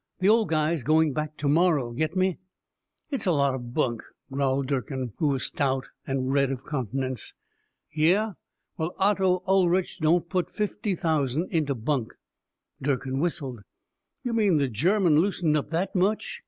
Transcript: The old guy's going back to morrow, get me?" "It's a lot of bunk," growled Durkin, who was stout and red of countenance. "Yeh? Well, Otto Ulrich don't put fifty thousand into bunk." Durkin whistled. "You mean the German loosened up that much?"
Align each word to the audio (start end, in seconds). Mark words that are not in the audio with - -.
The 0.17 0.29
old 0.29 0.49
guy's 0.49 0.81
going 0.81 1.13
back 1.13 1.37
to 1.37 1.47
morrow, 1.47 1.91
get 1.91 2.15
me?" 2.15 2.39
"It's 3.11 3.27
a 3.27 3.31
lot 3.31 3.53
of 3.53 3.75
bunk," 3.75 4.01
growled 4.31 4.65
Durkin, 4.65 5.13
who 5.17 5.27
was 5.27 5.43
stout 5.43 5.89
and 6.07 6.33
red 6.33 6.49
of 6.49 6.65
countenance. 6.65 7.35
"Yeh? 7.91 8.31
Well, 8.79 8.95
Otto 8.97 9.43
Ulrich 9.45 9.99
don't 9.99 10.27
put 10.27 10.49
fifty 10.49 10.95
thousand 10.95 11.51
into 11.53 11.75
bunk." 11.75 12.15
Durkin 12.81 13.19
whistled. 13.19 13.59
"You 14.23 14.33
mean 14.33 14.57
the 14.57 14.67
German 14.69 15.19
loosened 15.19 15.55
up 15.55 15.69
that 15.69 15.93
much?" 15.93 16.39